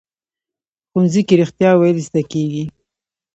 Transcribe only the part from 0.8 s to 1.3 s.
ښوونځی